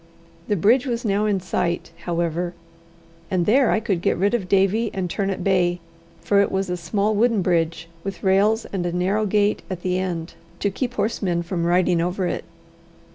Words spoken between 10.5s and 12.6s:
to keep horsemen from riding over it.